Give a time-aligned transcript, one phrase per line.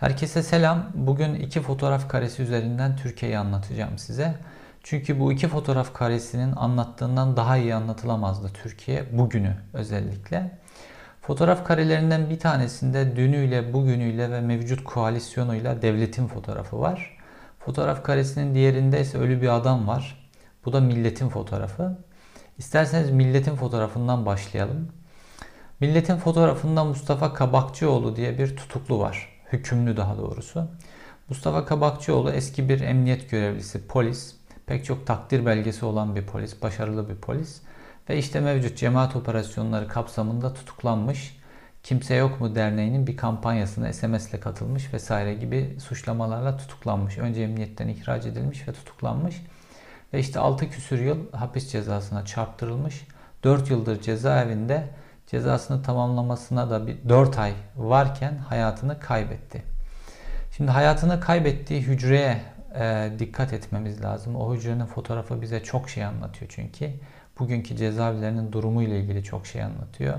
[0.00, 0.86] Herkese selam.
[0.94, 4.34] Bugün iki fotoğraf karesi üzerinden Türkiye'yi anlatacağım size.
[4.82, 10.58] Çünkü bu iki fotoğraf karesinin anlattığından daha iyi anlatılamazdı Türkiye bugünü özellikle.
[11.22, 17.18] Fotoğraf karelerinden bir tanesinde dünüyle, bugünüyle ve mevcut koalisyonuyla devletin fotoğrafı var.
[17.58, 20.30] Fotoğraf karesinin diğerinde ise ölü bir adam var.
[20.64, 21.98] Bu da milletin fotoğrafı.
[22.58, 24.88] İsterseniz milletin fotoğrafından başlayalım.
[25.80, 29.29] Milletin fotoğrafında Mustafa Kabakçıoğlu diye bir tutuklu var.
[29.52, 30.68] Hükümlü daha doğrusu.
[31.28, 34.34] Mustafa Kabakçıoğlu eski bir emniyet görevlisi, polis.
[34.66, 37.62] Pek çok takdir belgesi olan bir polis, başarılı bir polis.
[38.08, 41.40] Ve işte mevcut cemaat operasyonları kapsamında tutuklanmış.
[41.82, 47.18] Kimse Yok mu derneğinin bir kampanyasına SMS ile katılmış vesaire gibi suçlamalarla tutuklanmış.
[47.18, 49.42] Önce emniyetten ihraç edilmiş ve tutuklanmış.
[50.12, 53.06] Ve işte 6 küsür yıl hapis cezasına çarptırılmış.
[53.44, 54.88] 4 yıldır cezaevinde
[55.30, 59.62] cezasını tamamlamasına da bir 4 ay varken hayatını kaybetti.
[60.56, 62.42] Şimdi hayatını kaybettiği hücreye
[62.74, 64.36] e, dikkat etmemiz lazım.
[64.36, 66.90] O hücrenin fotoğrafı bize çok şey anlatıyor çünkü.
[67.38, 70.14] Bugünkü cezaevlerinin durumu ile ilgili çok şey anlatıyor.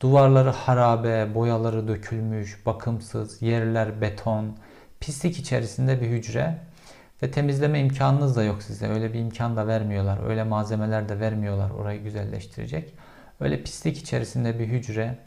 [0.00, 4.56] Duvarları harabe, boyaları dökülmüş, bakımsız, yerler beton,
[5.00, 6.58] pislik içerisinde bir hücre
[7.22, 8.88] ve temizleme imkanınız da yok size.
[8.88, 10.28] Öyle bir imkan da vermiyorlar.
[10.28, 12.94] Öyle malzemeler de vermiyorlar orayı güzelleştirecek.
[13.40, 15.18] Öyle pislik içerisinde bir hücre,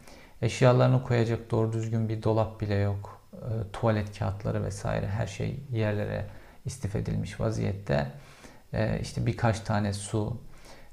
[0.42, 3.22] eşyalarını koyacak doğru düzgün bir dolap bile yok.
[3.34, 6.26] E, tuvalet kağıtları vesaire her şey yerlere
[6.66, 8.08] istif edilmiş vaziyette.
[8.74, 10.38] E, işte birkaç tane su,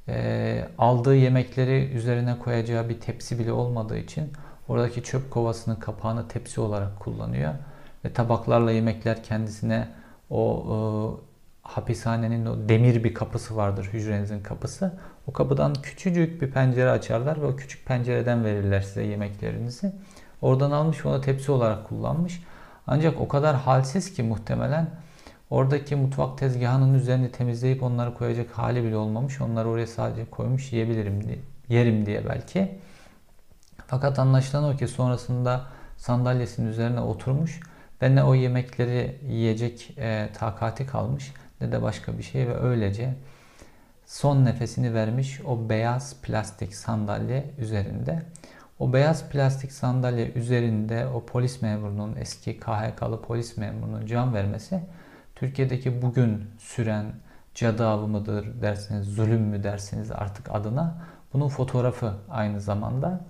[0.09, 4.33] e, aldığı yemekleri üzerine koyacağı bir tepsi bile olmadığı için
[4.69, 7.55] oradaki çöp kovasının kapağını tepsi olarak kullanıyor.
[8.05, 9.89] Ve tabaklarla yemekler kendisine
[10.31, 11.21] o
[11.69, 14.93] hapishanenin o demir bir kapısı vardır hücrenizin kapısı.
[15.27, 19.93] O kapıdan küçücük bir pencere açarlar ve o küçük pencereden verirler size yemeklerinizi.
[20.43, 22.43] Oradan almış onu tepsi olarak kullanmış.
[22.87, 24.91] Ancak o kadar halsiz ki muhtemelen
[25.51, 29.41] oradaki mutfak tezgahının üzerini temizleyip onları koyacak hali bile olmamış.
[29.41, 32.79] Onları oraya sadece koymuş yiyebilirim diye, yerim diye belki.
[33.87, 37.61] Fakat anlaşılan o ki sonrasında sandalyesinin üzerine oturmuş
[38.03, 43.15] ve ne o yemekleri yiyecek e, takati kalmış ne de başka bir şey ve öylece
[44.07, 48.23] son nefesini vermiş o beyaz plastik sandalye üzerinde.
[48.79, 54.81] O beyaz plastik sandalye üzerinde o polis memurunun eski KHK'lı polis memurunun can vermesi
[55.35, 57.07] Türkiye'deki bugün süren
[57.55, 61.03] cadı avı mıdır dersiniz, zulüm mü dersiniz artık adına
[61.33, 63.21] bunun fotoğrafı aynı zamanda.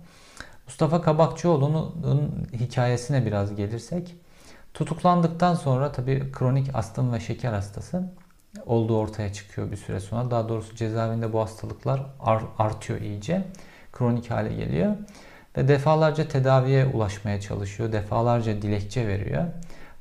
[0.67, 4.15] Mustafa Kabakçıoğlu'nun hikayesine biraz gelirsek
[4.79, 8.03] tutuklandıktan sonra tabii kronik astım ve şeker hastası
[8.67, 10.31] olduğu ortaya çıkıyor bir süre sonra.
[10.31, 12.03] Daha doğrusu cezaevinde bu hastalıklar
[12.59, 13.45] artıyor iyice.
[13.93, 14.97] Kronik hale geliyor.
[15.57, 17.93] Ve defalarca tedaviye ulaşmaya çalışıyor.
[17.93, 19.45] Defalarca dilekçe veriyor.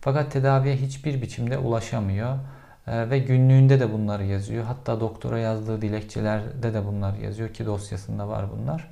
[0.02, 2.38] Fakat tedaviye hiçbir biçimde ulaşamıyor.
[2.88, 4.64] Ee, ve günlüğünde de bunları yazıyor.
[4.64, 8.90] Hatta doktora yazdığı dilekçelerde de bunları yazıyor ki dosyasında var bunlar.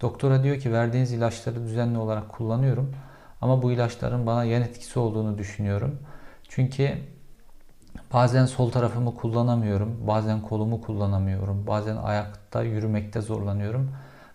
[0.00, 2.94] Doktora diyor ki verdiğiniz ilaçları düzenli olarak kullanıyorum.
[3.40, 5.98] Ama bu ilaçların bana yan etkisi olduğunu düşünüyorum.
[6.48, 6.98] Çünkü
[8.12, 13.90] Bazen sol tarafımı kullanamıyorum, bazen kolumu kullanamıyorum, bazen ayakta yürümekte zorlanıyorum.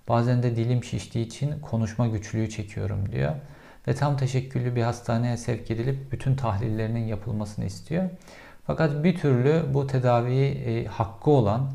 [0.08, 3.32] Bazen de dilim şiştiği için konuşma güçlüğü çekiyorum diyor.
[3.88, 8.10] Ve tam teşekküllü bir hastaneye sevk edilip bütün tahlillerinin yapılmasını istiyor.
[8.68, 11.72] Fakat bir türlü bu tedaviyi e, hakkı olan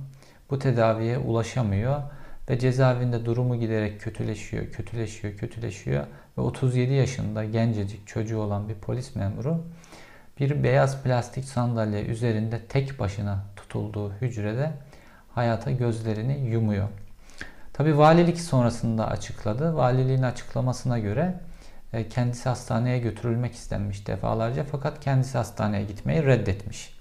[0.50, 2.02] bu tedaviye ulaşamıyor
[2.50, 6.06] ve cezaevinde durumu giderek kötüleşiyor, kötüleşiyor, kötüleşiyor
[6.38, 9.64] ve 37 yaşında gencecik çocuğu olan bir polis memuru
[10.40, 14.72] bir beyaz plastik sandalye üzerinde tek başına tutulduğu hücrede
[15.34, 16.88] hayata gözlerini yumuyor.
[17.72, 19.76] Tabi valilik sonrasında açıkladı.
[19.76, 21.34] Valiliğin açıklamasına göre
[21.92, 26.98] e, kendisi hastaneye götürülmek istenmiş defalarca fakat kendisi hastaneye gitmeyi reddetmiş.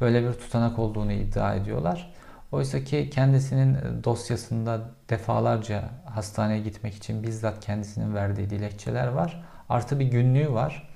[0.00, 2.12] Böyle bir tutanak olduğunu iddia ediyorlar.
[2.52, 4.80] Oysa ki kendisinin e, dosyasında
[5.10, 9.44] defalarca hastaneye gitmek için bizzat kendisinin verdiği dilekçeler var.
[9.68, 10.88] Artı bir günlüğü var.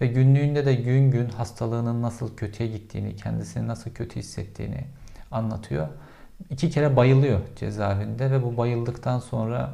[0.00, 4.84] Ve günlüğünde de gün gün hastalığının nasıl kötüye gittiğini, kendisini nasıl kötü hissettiğini
[5.30, 5.88] anlatıyor.
[6.50, 9.70] İki kere bayılıyor cezaevinde ve bu bayıldıktan sonra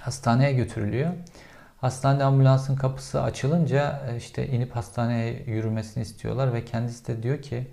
[0.00, 1.10] hastaneye götürülüyor.
[1.80, 7.66] Hastane ambulansın kapısı açılınca e, işte inip hastaneye yürümesini istiyorlar ve kendisi de diyor ki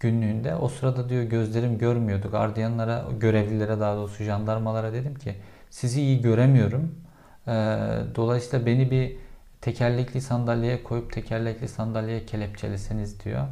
[0.00, 2.30] günlüğünde o sırada diyor gözlerim görmüyordu.
[2.30, 5.34] Gardiyanlara, görevlilere daha doğrusu jandarmalara dedim ki
[5.70, 6.94] sizi iyi göremiyorum.
[7.46, 7.52] E,
[8.14, 9.16] dolayısıyla beni bir
[9.60, 13.46] tekerlekli sandalyeye koyup tekerlekli sandalyeye kelepçeleseniz diyor.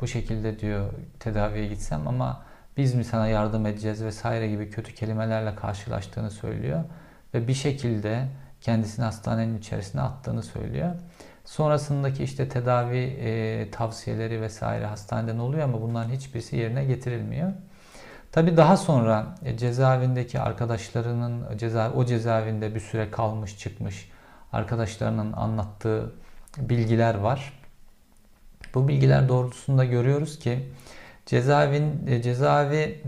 [0.00, 2.42] Bu şekilde diyor tedaviye gitsem ama
[2.76, 6.84] biz mi sana yardım edeceğiz vesaire gibi kötü kelimelerle karşılaştığını söylüyor.
[7.34, 8.26] Ve bir şekilde
[8.60, 10.94] kendisini hastanenin içerisine attığını söylüyor.
[11.46, 17.52] Sonrasındaki işte tedavi e, tavsiyeleri vesaire hastaneden oluyor ama bunların hiçbirisi yerine getirilmiyor.
[18.32, 24.10] Tabi daha sonra e, cezaevindeki arkadaşlarının ceza, o cezaevinde bir süre kalmış çıkmış
[24.52, 26.12] arkadaşlarının anlattığı
[26.58, 27.52] bilgiler var.
[28.74, 30.72] Bu bilgiler doğrultusunda görüyoruz ki
[31.26, 33.02] cezaevin e, cezaevi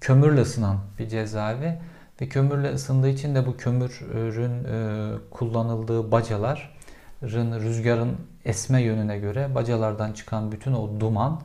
[0.00, 1.78] kömürle ısınan bir cezaevi
[2.20, 6.75] ve kömürle ısındığı için de bu kömürün e, kullanıldığı bacaların
[7.22, 11.40] rüzgarın esme yönüne göre bacalardan çıkan bütün o duman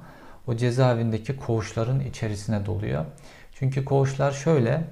[0.47, 3.05] o cezaevindeki koğuşların içerisine doluyor.
[3.53, 4.83] Çünkü koğuşlar şöyle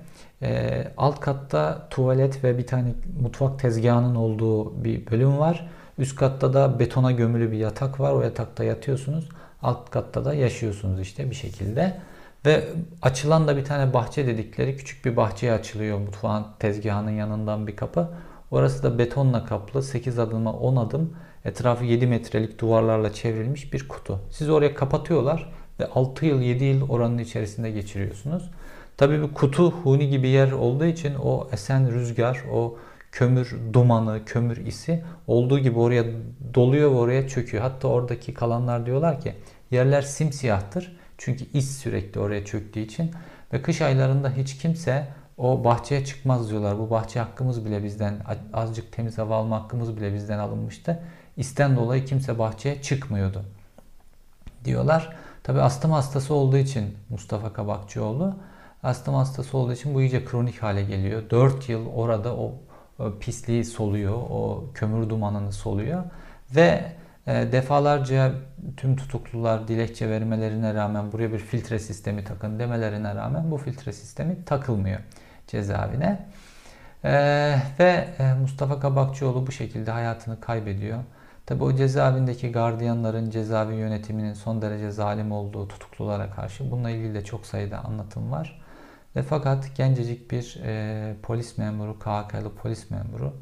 [0.42, 5.70] e, alt katta tuvalet ve bir tane mutfak tezgahının olduğu bir bölüm var.
[5.98, 8.12] Üst katta da betona gömülü bir yatak var.
[8.12, 9.30] O yatakta yatıyorsunuz.
[9.62, 11.98] Alt katta da yaşıyorsunuz işte bir şekilde.
[12.46, 12.64] Ve
[13.02, 18.10] açılan da bir tane bahçe dedikleri küçük bir bahçeye açılıyor mutfağın tezgahının yanından bir kapı.
[18.52, 21.14] Orası da betonla kaplı 8 adıma 10 adım
[21.46, 24.20] etrafı 7 metrelik duvarlarla çevrilmiş bir kutu.
[24.32, 28.52] Siz oraya kapatıyorlar ve 6 yıl 7 yıl oranın içerisinde geçiriyorsunuz.
[28.98, 32.78] Tabii bu kutu huni gibi yer olduğu için o esen rüzgar, o
[33.12, 36.04] kömür dumanı, kömür isi olduğu gibi oraya
[36.54, 37.64] doluyor ve oraya çöküyor.
[37.64, 39.34] Hatta oradaki kalanlar diyorlar ki
[39.72, 41.00] yerler simsiyahtır.
[41.18, 43.12] Çünkü is sürekli oraya çöktüğü için
[43.54, 45.08] ve kış aylarında hiç kimse
[45.40, 46.80] o bahçeye çıkmaz diyorlar.
[46.80, 48.18] Bu bahçe hakkımız bile bizden
[48.54, 51.00] azıcık temiz hava alma hakkımız bile bizden alınmıştı.
[51.38, 53.44] İsten dolayı kimse bahçeye çıkmıyordu
[54.66, 55.16] diyorlar.
[55.44, 58.36] Tabi astım hastası olduğu için Mustafa Kabakçıoğlu
[58.84, 61.30] astım hastası olduğu için bu iyice kronik hale geliyor.
[61.30, 62.54] 4 yıl orada o
[63.20, 66.04] pisliği soluyor, o kömür dumanını soluyor
[66.56, 66.92] ve
[67.28, 68.32] e, defalarca
[68.78, 74.46] tüm tutuklular dilekçe vermelerine rağmen buraya bir filtre sistemi takın demelerine rağmen bu filtre sistemi
[74.46, 75.00] takılmıyor
[75.50, 76.26] cezaevine.
[77.06, 81.00] Ee, ve e, Mustafa Kabakçıoğlu bu şekilde hayatını kaybediyor.
[81.46, 87.24] Tabi o cezaevindeki gardiyanların cezaevi yönetiminin son derece zalim olduğu tutuklulara karşı bununla ilgili de
[87.24, 88.62] çok sayıda anlatım var.
[89.16, 93.34] Ve fakat gencecik bir e, polis memuru, KHK'lı polis memuru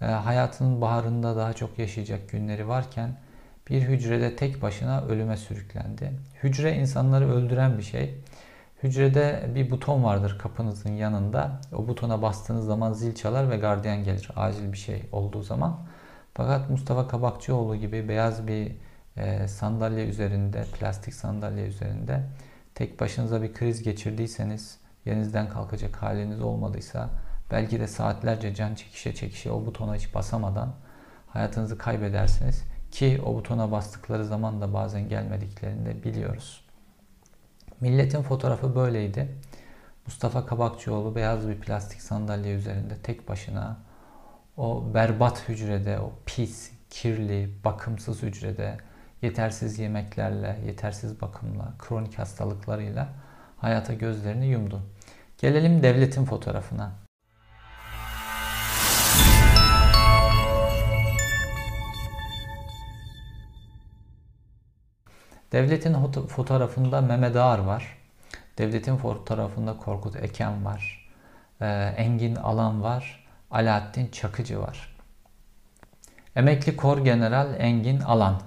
[0.00, 3.16] e, hayatının baharında daha çok yaşayacak günleri varken
[3.70, 6.12] bir hücrede tek başına ölüme sürüklendi.
[6.42, 8.14] Hücre insanları öldüren bir şey.
[8.82, 11.60] Hücrede bir buton vardır kapınızın yanında.
[11.72, 15.80] O butona bastığınız zaman zil çalar ve gardiyan gelir acil bir şey olduğu zaman.
[16.34, 18.72] Fakat Mustafa Kabakçıoğlu gibi beyaz bir
[19.16, 22.22] e, sandalye üzerinde, plastik sandalye üzerinde
[22.74, 27.10] tek başınıza bir kriz geçirdiyseniz, yerinizden kalkacak haliniz olmadıysa,
[27.50, 30.74] belki de saatlerce can çekişe çekişe o butona hiç basamadan
[31.28, 32.62] hayatınızı kaybedersiniz.
[32.90, 36.61] Ki o butona bastıkları zaman da bazen gelmediklerini de biliyoruz.
[37.82, 39.28] Milletin fotoğrafı böyleydi.
[40.06, 43.76] Mustafa Kabakçıoğlu beyaz bir plastik sandalye üzerinde tek başına
[44.56, 48.76] o berbat hücrede, o pis, kirli, bakımsız hücrede
[49.22, 53.08] yetersiz yemeklerle, yetersiz bakımla, kronik hastalıklarıyla
[53.56, 54.82] hayata gözlerini yumdu.
[55.38, 56.92] Gelelim devletin fotoğrafına.
[65.52, 67.98] Devletin fotoğrafında Mehmet Ağar var.
[68.58, 71.08] Devletin fotoğrafında Korkut Eken var.
[71.60, 73.26] Ee, Engin Alan var.
[73.50, 74.96] Alaaddin Çakıcı var.
[76.36, 78.40] Emekli Kor General Engin Alan.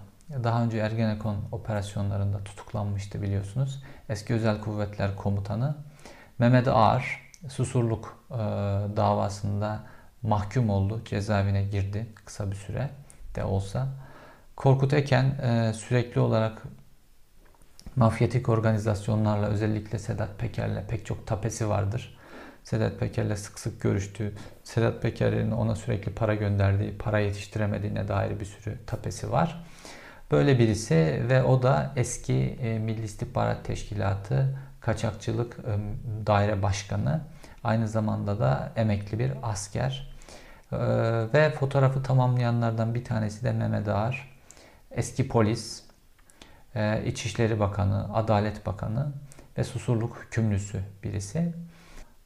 [0.44, 3.84] Daha önce Ergenekon operasyonlarında tutuklanmıştı biliyorsunuz.
[4.10, 5.76] Eski Özel Kuvvetler Komutanı.
[6.40, 8.36] Mehmet Ağar susurluk e,
[8.96, 9.80] davasında
[10.22, 11.02] mahkum oldu.
[11.06, 12.90] Cezaevine girdi kısa bir süre
[13.36, 13.88] de olsa.
[14.56, 16.62] Korkut Eken e, sürekli olarak
[17.96, 22.18] mafyatik organizasyonlarla özellikle Sedat Peker'le pek çok tapesi vardır.
[22.64, 24.34] Sedat Peker'le sık sık görüştüğü,
[24.64, 29.66] Sedat Peker'in ona sürekli para gönderdiği, para yetiştiremediğine dair bir sürü tapesi var.
[30.32, 35.78] Böyle birisi ve o da eski e, Milli İstihbarat Teşkilatı Kaçakçılık e,
[36.28, 37.22] Daire Başkanı.
[37.64, 40.16] Aynı zamanda da emekli bir asker.
[40.72, 40.78] E,
[41.34, 44.36] ve fotoğrafı tamamlayanlardan bir tanesi de Mehmet Ağar.
[44.92, 45.84] Eski polis,
[47.06, 49.08] İçişleri Bakanı, Adalet Bakanı
[49.58, 51.54] ve Susurluk hükümlüsü birisi.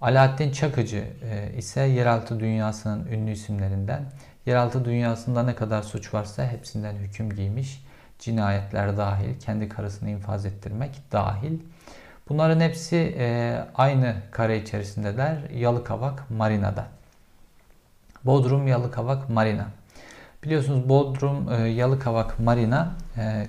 [0.01, 4.03] Alaaddin Çakıcı e, ise yeraltı dünyasının ünlü isimlerinden.
[4.45, 7.85] Yeraltı dünyasında ne kadar suç varsa hepsinden hüküm giymiş.
[8.19, 11.59] Cinayetler dahil, kendi karısını infaz ettirmek dahil.
[12.29, 15.49] Bunların hepsi e, aynı kare içerisindeler.
[15.49, 16.87] Yalıkavak Marina'da.
[18.25, 19.67] Bodrum Yalıkavak Marina.
[20.43, 22.91] Biliyorsunuz Bodrum e, Yalıkavak Marina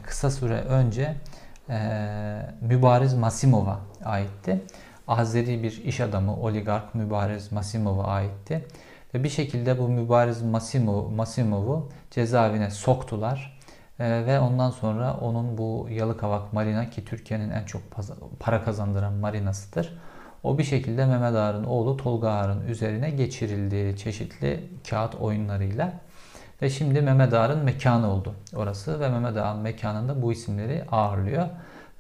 [0.03, 1.15] kısa süre önce
[2.61, 4.63] Mübariz Masimov'a aitti.
[5.09, 8.67] Azeri bir iş adamı oligark Mübarez Masimov'a aitti.
[9.15, 13.61] Ve bir şekilde bu mübariz Masimov, Masimov'u cezaevine soktular.
[14.01, 17.83] Ee, ve ondan sonra onun bu Yalıkavak Marina ki Türkiye'nin en çok
[18.41, 19.99] para kazandıran marinasıdır.
[20.43, 25.93] O bir şekilde Mehmet Ağar'ın oğlu Tolga Ağar'ın üzerine geçirildi çeşitli kağıt oyunlarıyla.
[26.63, 31.47] Ve şimdi Mehmet Ağar'ın mekanı oldu orası ve Mehmet Ağar'ın mekanında bu isimleri ağırlıyor.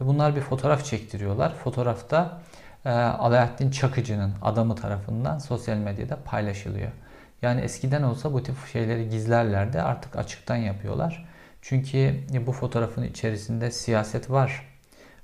[0.00, 1.54] Ve bunlar bir fotoğraf çektiriyorlar.
[1.54, 2.40] Fotoğrafta
[2.84, 6.90] e, Alaaddin Çakıcı'nın adamı tarafından sosyal medyada paylaşılıyor.
[7.42, 11.28] Yani eskiden olsa bu tip şeyleri gizlerlerdi artık açıktan yapıyorlar.
[11.62, 14.66] Çünkü bu fotoğrafın içerisinde siyaset var.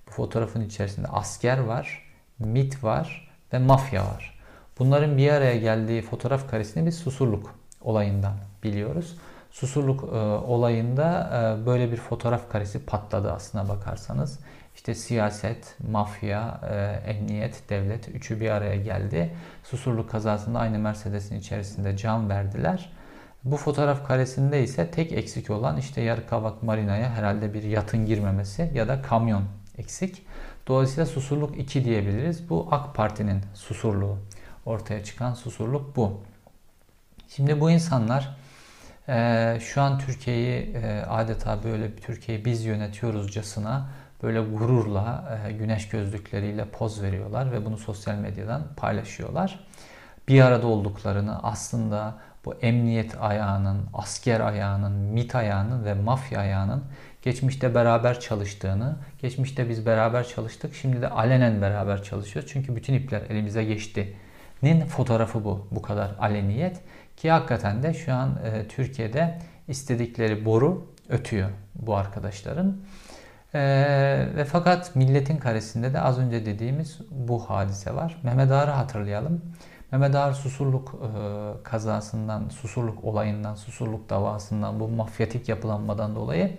[0.07, 2.03] Bu fotoğrafın içerisinde asker var,
[2.39, 4.39] MIT var ve mafya var.
[4.79, 9.17] Bunların bir araya geldiği fotoğraf karesini biz Susurluk olayından biliyoruz.
[9.51, 10.17] Susurluk e,
[10.47, 11.31] olayında
[11.63, 14.39] e, böyle bir fotoğraf karesi patladı aslına bakarsanız.
[14.75, 19.35] İşte siyaset, mafya, e, emniyet, devlet üçü bir araya geldi.
[19.65, 22.93] Susurluk kazasında aynı Mercedes'in içerisinde can verdiler.
[23.45, 28.89] Bu fotoğraf karesinde ise tek eksik olan işte Yarıkavak Marina'ya herhalde bir yatın girmemesi ya
[28.89, 29.43] da kamyon
[29.79, 30.27] eksik.
[30.67, 32.51] Dolayısıyla Susurluk 2 diyebiliriz.
[32.51, 34.19] Bu AK Parti'nin susurluğu.
[34.67, 36.21] Ortaya çıkan susurluk bu.
[37.29, 38.37] Şimdi bu insanlar
[39.09, 43.89] e, şu an Türkiye'yi e, adeta böyle Türkiye'yi biz yönetiyoruzcasına
[44.23, 49.61] böyle gururla e, güneş gözlükleriyle poz veriyorlar ve bunu sosyal medyadan paylaşıyorlar.
[50.29, 52.15] Bir arada olduklarını aslında
[52.45, 56.85] bu emniyet ayağının, asker ayağının, MIT ayağının ve mafya ayağının
[57.23, 62.51] geçmişte beraber çalıştığını, geçmişte biz beraber çalıştık, şimdi de alenen beraber çalışıyoruz.
[62.53, 64.17] Çünkü bütün ipler elimize geçti.
[64.63, 66.81] Nin fotoğrafı bu, bu kadar aleniyet.
[67.17, 72.77] Ki hakikaten de şu an e, Türkiye'de istedikleri boru ötüyor bu arkadaşların.
[73.55, 73.61] E,
[74.37, 78.17] ve fakat milletin karesinde de az önce dediğimiz bu hadise var.
[78.23, 79.43] Mehmet Ağar'ı hatırlayalım.
[79.93, 86.57] Mehmet Ağar Susurluk e, kazasından, Susurluk olayından, Susurluk davasından, bu mafyatik yapılanmadan dolayı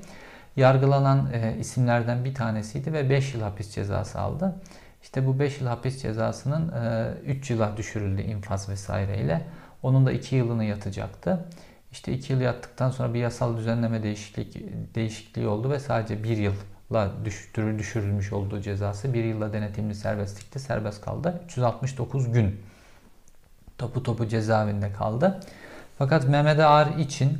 [0.58, 4.56] yargılanan e, isimlerden bir tanesiydi ve 5 yıl hapis cezası aldı.
[5.04, 9.42] İşte bu 5 yıl hapis cezasının e, 3 yıla düşürüldü infaz vesaireyle.
[9.88, 11.46] Onun da 2 yılını yatacaktı.
[11.92, 14.56] İşte 2 yıl yattıktan sonra bir yasal düzenleme değişiklik,
[14.96, 17.12] değişikliği oldu ve sadece 1 yılla
[17.78, 21.42] düşürülmüş olduğu cezası 1 yılla denetimli serbestlikte serbest kaldı.
[21.46, 22.62] 369 gün
[23.78, 25.40] topu topu cezaevinde kaldı.
[25.98, 27.38] Fakat Mehmet Ağar için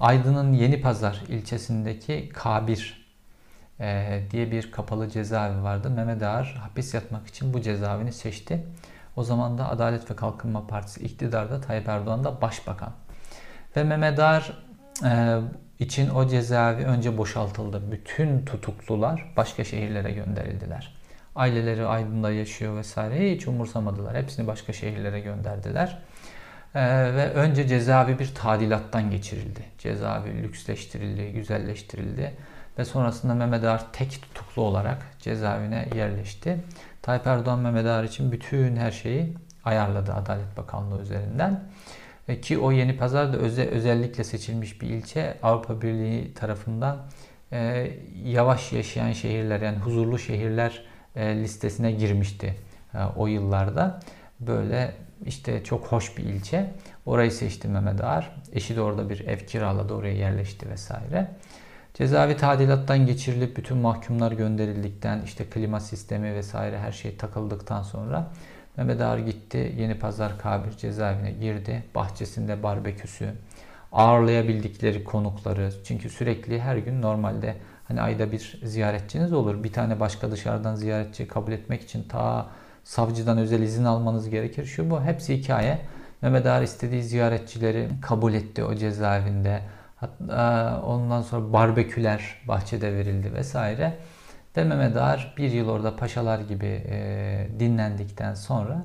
[0.00, 2.92] Aydın'ın Yeni Pazar ilçesindeki K1
[3.80, 5.90] e, diye bir kapalı cezaevi vardı.
[5.90, 8.64] Mehmet Ağar hapis yatmak için bu cezaevini seçti.
[9.16, 12.92] O zaman da Adalet ve Kalkınma Partisi iktidarda Tayyip Erdoğan da başbakan.
[13.76, 14.52] Ve Mehmet Ağar
[15.04, 15.40] e,
[15.78, 17.92] için o cezaevi önce boşaltıldı.
[17.92, 20.94] Bütün tutuklular başka şehirlere gönderildiler.
[21.36, 24.16] Aileleri Aydın'da yaşıyor vesaire hiç umursamadılar.
[24.16, 25.98] Hepsini başka şehirlere gönderdiler.
[26.74, 26.80] Ee,
[27.14, 29.60] ve önce cezaevi bir tadilattan geçirildi.
[29.78, 32.32] Cezaevi lüksleştirildi, güzelleştirildi.
[32.78, 36.58] Ve sonrasında Mehmet Ağar tek tutuklu olarak cezaevine yerleşti.
[37.02, 41.64] Tayyip Erdoğan Mehmet Ağar için bütün her şeyi ayarladı Adalet Bakanlığı üzerinden.
[42.28, 46.96] E, ki o Yeni Pazar da öze, özellikle seçilmiş bir ilçe Avrupa Birliği tarafından
[47.52, 47.90] e,
[48.24, 50.84] yavaş yaşayan şehirler yani huzurlu şehirler
[51.16, 52.56] e, listesine girmişti
[52.94, 54.00] e, o yıllarda.
[54.40, 54.94] Böyle
[55.26, 56.70] işte çok hoş bir ilçe.
[57.06, 58.36] Orayı seçti Mehmet Ağar.
[58.52, 61.28] Eşi de orada bir ev kiraladı, oraya yerleşti vesaire.
[61.98, 68.26] Cezaevi tadilattan geçirilip bütün mahkumlar gönderildikten işte klima sistemi vesaire her şey takıldıktan sonra
[68.76, 71.84] Mehmet Ağar gitti Yeni Pazar Kabir cezaevine girdi.
[71.94, 73.32] Bahçesinde barbeküsü,
[73.92, 77.56] ağırlayabildikleri konukları çünkü sürekli her gün normalde
[77.88, 79.64] Hani ayda bir ziyaretçiniz olur.
[79.64, 82.46] Bir tane başka dışarıdan ziyaretçi kabul etmek için ta
[82.84, 84.64] savcıdan özel izin almanız gerekir.
[84.64, 85.78] Şu bu hepsi hikaye.
[86.22, 89.60] Mehmet Ağar istediği ziyaretçileri kabul etti o cezaevinde.
[89.96, 93.98] Hatta ondan sonra barbeküler bahçede verildi vesaire.
[94.56, 94.96] Ve Mehmet
[95.36, 98.84] bir yıl orada paşalar gibi e, dinlendikten sonra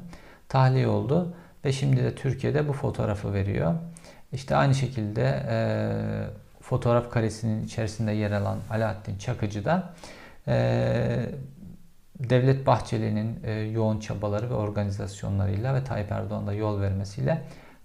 [0.50, 1.34] tahliye oldu.
[1.66, 3.74] Ve şimdi de Türkiye'de bu fotoğrafı veriyor.
[4.34, 5.58] İşte aynı şekilde e,
[6.62, 9.94] fotoğraf karesinin içerisinde yer alan Alaaddin Çakıcı da
[10.48, 11.26] e,
[12.20, 17.42] Devlet Bahçeli'nin e, yoğun çabaları ve organizasyonlarıyla ve Tayyip Erdoğan'da yol vermesiyle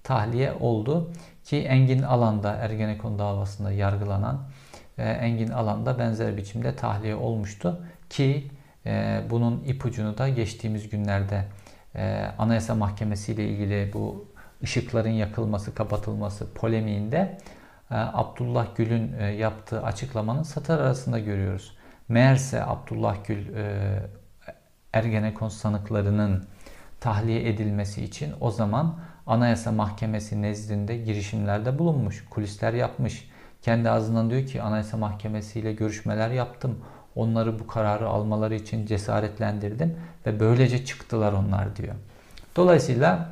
[0.07, 1.13] tahliye oldu.
[1.45, 4.41] Ki Engin Alan'da Ergenekon davasında yargılanan
[4.99, 7.87] e, Engin Alan'da benzer biçimde tahliye olmuştu.
[8.11, 8.51] Ki
[8.87, 11.45] e, bunun ipucunu da geçtiğimiz günlerde
[11.95, 14.27] e, Anayasa Mahkemesi ile ilgili bu
[14.63, 17.39] ışıkların yakılması, kapatılması polemiğinde
[17.91, 21.77] e, Abdullah Gül'ün yaptığı açıklamanın satır arasında görüyoruz.
[22.09, 23.47] Meğerse Abdullah Gül
[24.93, 26.45] Ergenekon sanıklarının
[27.01, 33.29] tahliye edilmesi için o zaman Anayasa Mahkemesi nezdinde girişimlerde bulunmuş, kulisler yapmış.
[33.63, 36.79] Kendi ağzından diyor ki Anayasa Mahkemesi ile görüşmeler yaptım.
[37.17, 41.95] Onları bu kararı almaları için cesaretlendirdim ve böylece çıktılar onlar diyor.
[42.57, 43.29] Dolayısıyla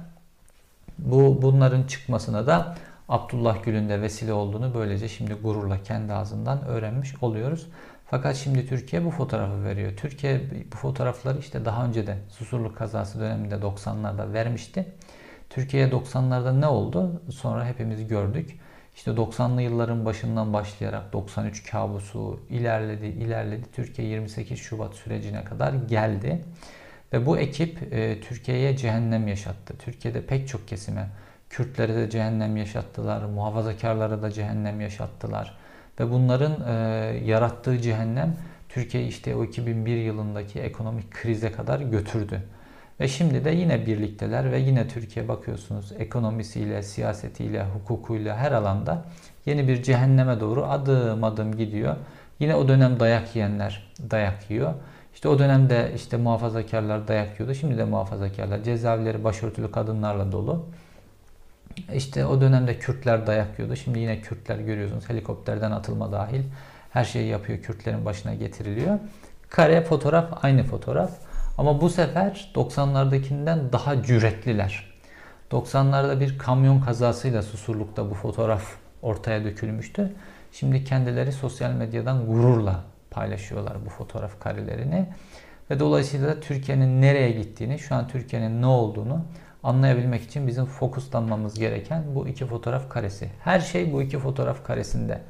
[0.99, 2.77] bu bunların çıkmasına da
[3.09, 7.67] Abdullah Gül'ün de vesile olduğunu böylece şimdi gururla kendi ağzından öğrenmiş oluyoruz.
[8.07, 9.93] Fakat şimdi Türkiye bu fotoğrafı veriyor.
[9.97, 10.41] Türkiye
[10.73, 14.87] bu fotoğrafları işte daha önce de Susurluk kazası döneminde 90'larda vermişti.
[15.51, 17.23] Türkiye 90'larda ne oldu?
[17.31, 18.59] Sonra hepimiz gördük.
[18.97, 23.65] İşte 90'lı yılların başından başlayarak 93 kabusu ilerledi, ilerledi.
[23.73, 26.45] Türkiye 28 Şubat sürecine kadar geldi.
[27.13, 29.75] Ve bu ekip e, Türkiye'ye cehennem yaşattı.
[29.79, 31.09] Türkiye'de pek çok kesime,
[31.51, 35.59] Kürtlere de cehennem yaşattılar, muhafazakarlara da cehennem yaşattılar.
[36.01, 36.73] Ve bunların e,
[37.25, 38.37] yarattığı cehennem
[38.69, 42.43] Türkiye işte o 2001 yılındaki ekonomik krize kadar götürdü.
[43.01, 49.05] Ve şimdi de yine birlikteler ve yine Türkiye bakıyorsunuz ekonomisiyle, siyasetiyle, hukukuyla her alanda
[49.47, 51.97] yeni bir cehenneme doğru adım adım gidiyor.
[52.41, 54.75] Yine o dönem dayak yiyenler dayak yiyor.
[55.15, 57.55] İşte o dönemde işte muhafazakarlar dayak yiyordu.
[57.55, 60.67] Şimdi de muhafazakarlar cezaevleri başörtülü kadınlarla dolu.
[61.95, 63.77] İşte o dönemde Kürtler dayak yiyordu.
[63.77, 66.43] Şimdi yine Kürtler görüyorsunuz helikopterden atılma dahil
[66.91, 67.59] her şeyi yapıyor.
[67.59, 68.99] Kürtlerin başına getiriliyor.
[69.51, 71.11] Kare fotoğraf aynı fotoğraf.
[71.59, 74.95] Ama bu sefer 90'lardakinden daha cüretliler.
[75.51, 78.63] 90'larda bir kamyon kazasıyla Susurluk'ta bu fotoğraf
[79.03, 80.13] ortaya dökülmüştü.
[80.53, 85.09] Şimdi kendileri sosyal medyadan gururla paylaşıyorlar bu fotoğraf karelerini.
[85.71, 89.25] Ve dolayısıyla da Türkiye'nin nereye gittiğini, şu an Türkiye'nin ne olduğunu
[89.63, 93.31] anlayabilmek için bizim fokuslanmamız gereken bu iki fotoğraf karesi.
[93.41, 95.21] Her şey bu iki fotoğraf karesinde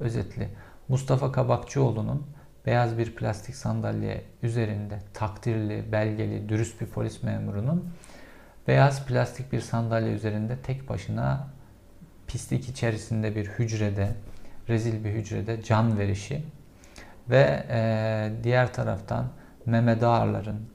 [0.00, 0.48] özetli.
[0.88, 2.26] Mustafa Kabakçıoğlu'nun
[2.66, 7.92] beyaz bir plastik sandalye üzerinde takdirli, belgeli, dürüst bir polis memurunun
[8.68, 11.48] beyaz plastik bir sandalye üzerinde tek başına
[12.26, 14.08] pislik içerisinde bir hücrede,
[14.68, 16.44] rezil bir hücrede can verişi
[17.30, 19.26] ve e, diğer taraftan
[19.66, 20.68] Mehmet Ağarların,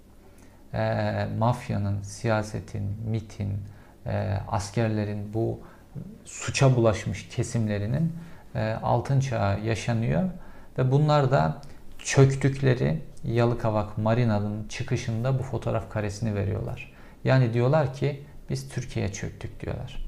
[0.74, 3.54] e, mafyanın, siyasetin, MIT'in,
[4.06, 5.60] e, askerlerin bu
[6.26, 8.14] suça bulaşmış kesimlerinin
[8.56, 10.30] e, altın çağı yaşanıyor
[10.78, 11.62] ve bunlar da
[12.00, 16.94] çöktükleri Yalıkavak Marina'nın çıkışında bu fotoğraf karesini veriyorlar.
[17.24, 20.06] Yani diyorlar ki biz Türkiye'ye çöktük diyorlar.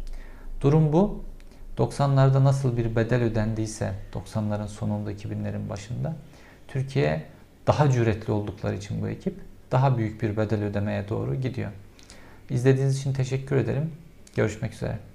[0.62, 1.24] Durum bu.
[1.78, 6.16] 90'larda nasıl bir bedel ödendiyse 90'ların sonunda 2000'lerin başında
[6.68, 7.26] Türkiye
[7.68, 9.40] daha cüretli oldukları için bu ekip
[9.72, 11.72] daha büyük bir bedel ödemeye doğru gidiyor.
[12.50, 13.92] İzlediğiniz için teşekkür ederim.
[14.36, 15.11] Görüşmek üzere.